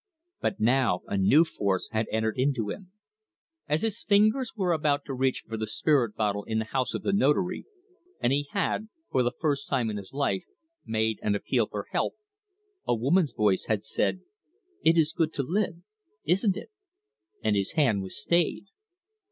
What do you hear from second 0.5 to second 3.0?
now a new force had entered into him.